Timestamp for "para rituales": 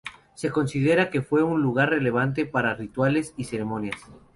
2.47-3.35